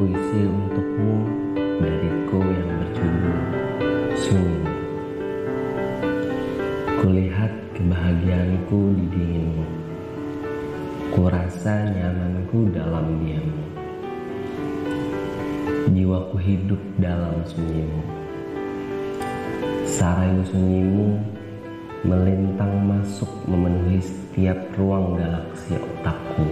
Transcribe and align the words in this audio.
puisi 0.00 0.48
untukmu 0.48 1.28
dariku 1.76 2.40
yang 2.40 2.72
berjudul 2.72 3.36
Sunyi. 4.16 4.64
Kulihat 7.04 7.52
kebahagiaanku 7.76 8.96
di 8.96 9.04
dinginmu. 9.12 9.66
Kurasa 11.12 11.84
nyamanku 11.92 12.72
dalam 12.72 13.12
diammu. 13.20 13.64
Jiwaku 15.92 16.36
hidup 16.48 16.80
dalam 16.96 17.36
sunyimu. 17.44 18.00
Sarayu 19.84 20.40
sunyimu 20.48 21.20
melintang 22.08 22.72
masuk 22.88 23.28
memenuhi 23.44 24.00
setiap 24.00 24.56
ruang 24.80 25.20
galaksi 25.20 25.76
otakku 25.76 26.48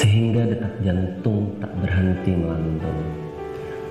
sehingga 0.00 0.48
detak 0.48 0.72
jantung 0.80 1.52
tak 1.60 1.68
berhenti 1.84 2.32
melantun. 2.32 2.98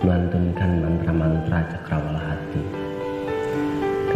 Melantunkan 0.01 0.69
mantra-mantra 0.81 1.59
cakrawala 1.69 2.17
hati. 2.33 2.63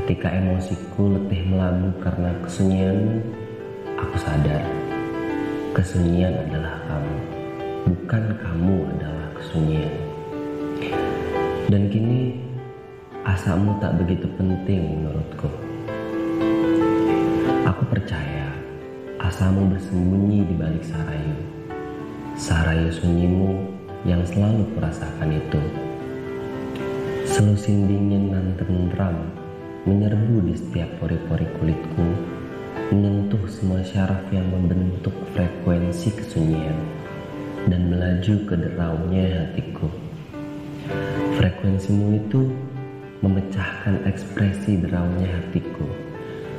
Ketika 0.02 0.34
emosiku 0.34 1.14
letih 1.14 1.45
melabu 1.45 1.94
karena 2.02 2.34
kesunyianmu 2.41 3.22
aku 3.94 4.16
sadar 4.17 4.66
kesunyian 5.77 6.34
adalah 6.50 6.81
kamu. 6.90 7.17
Bukan 7.84 8.23
kamu 8.41 8.75
adalah 8.98 9.28
kesunyian. 9.38 9.94
Dan 11.70 11.94
kini 11.94 12.41
asamu 13.22 13.78
tak 13.78 14.02
begitu 14.02 14.25
penting 14.34 14.98
menurutku. 14.98 15.50
Aku 17.70 17.86
percaya 17.86 18.50
asamu 19.22 19.70
bersembunyi 19.72 20.41
di 20.45 20.55
Sarayu 22.53 22.93
sunyimu 22.93 23.66
yang 24.05 24.21
selalu 24.30 24.61
kurasakan 24.77 25.41
itu. 25.41 25.57
Selusin 27.25 27.89
dingin 27.89 28.30
dan 28.30 28.53
tentram 28.61 29.25
menyerbu 29.89 30.45
di 30.45 30.53
setiap 30.53 30.86
pori-pori 31.02 31.50
kulitku, 31.58 32.05
menyentuh 32.94 33.41
semua 33.50 33.81
syaraf 33.81 34.22
yang 34.30 34.45
membentuk 34.53 35.17
frekuensi 35.33 36.13
kesunyian 36.13 36.78
dan 37.73 37.89
melaju 37.89 38.45
ke 38.45 38.53
deraunya 38.53 39.33
hatiku. 39.33 39.89
Frekuensimu 41.41 42.22
itu 42.22 42.53
memecahkan 43.25 44.06
ekspresi 44.06 44.78
deraunya 44.78 45.41
hatiku 45.41 45.89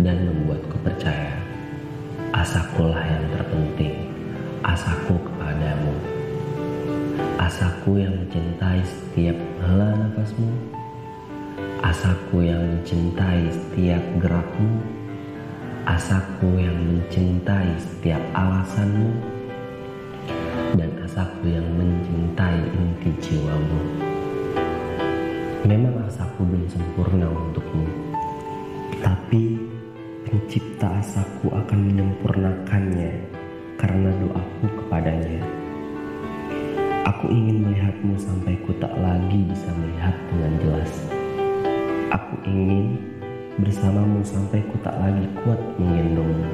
dan 0.02 0.26
membuatku 0.26 0.74
percaya 0.82 1.38
asakulah 2.34 2.98
yang 2.98 3.22
terpenting, 3.30 4.10
asaku. 4.66 5.33
Asaku 7.54 8.02
yang 8.02 8.10
mencintai 8.18 8.82
setiap 8.82 9.38
hela 9.62 9.94
nafasmu. 9.94 10.74
Asaku 11.86 12.50
yang 12.50 12.58
mencintai 12.58 13.46
setiap 13.46 14.02
gerakmu. 14.18 14.82
Asaku 15.86 16.50
yang 16.58 16.74
mencintai 16.74 17.78
setiap 17.78 18.18
alasanmu. 18.34 19.06
Dan 20.74 20.98
asaku 21.06 21.54
yang 21.54 21.62
mencintai 21.78 22.58
inti 22.74 23.14
jiwamu. 23.22 23.80
Memang 25.62 26.10
asaku 26.10 26.42
belum 26.42 26.66
sempurna 26.66 27.30
untukmu. 27.30 27.86
Tapi 28.98 29.62
pencipta 30.26 30.98
asaku 30.98 31.54
akan 31.54 31.78
menyempurnakannya 31.86 33.14
karena 33.78 34.10
doaku 34.18 34.66
kepadanya. 34.74 35.63
Aku 37.04 37.28
ingin 37.28 37.68
melihatmu 37.68 38.16
sampai 38.16 38.56
ku 38.64 38.72
tak 38.80 38.96
lagi 38.96 39.44
bisa 39.44 39.68
melihat 39.76 40.16
dengan 40.32 40.52
jelas. 40.56 40.92
Aku 42.08 42.40
ingin 42.48 42.96
bersamamu 43.60 44.24
sampai 44.24 44.64
ku 44.72 44.80
tak 44.80 44.96
lagi 44.96 45.28
kuat 45.44 45.60
menggendongmu. 45.76 46.48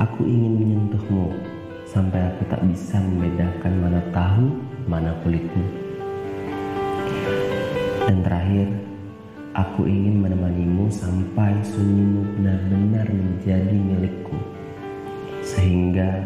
Aku 0.00 0.24
ingin 0.24 0.56
menyentuhmu 0.56 1.36
sampai 1.84 2.24
aku 2.24 2.48
tak 2.48 2.64
bisa 2.64 2.96
membedakan 3.04 3.72
mana 3.84 4.00
tahu, 4.16 4.48
mana 4.88 5.12
kulitmu. 5.20 5.64
Dan 8.08 8.24
terakhir, 8.24 8.72
aku 9.52 9.84
ingin 9.84 10.24
menemanimu 10.24 10.88
sampai 10.88 11.52
sunyimu 11.60 12.40
benar-benar 12.40 13.12
menjadi 13.12 13.76
milikku 13.76 14.40
sehingga 15.44 16.24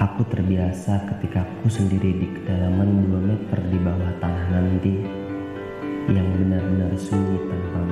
aku 0.00 0.24
terbiasa 0.32 1.04
ketika 1.12 1.44
aku 1.44 1.68
sendiri 1.68 2.16
di 2.16 2.26
kedalaman 2.32 3.04
2 3.04 3.20
meter 3.20 3.58
di 3.68 3.78
bawah 3.84 4.12
tanah 4.16 4.48
nanti 4.48 4.96
yang 6.08 6.24
benar-benar 6.40 6.96
sunyi 6.96 7.36
tanpa 7.44 7.84